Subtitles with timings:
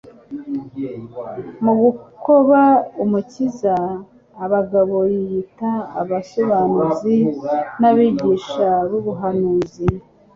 [1.63, 2.61] Mu gukoba
[3.03, 3.75] Umukiza,
[4.45, 7.15] abagabo biyita abasobanuzi
[7.79, 9.87] n'abigisha b'ubuhanuzi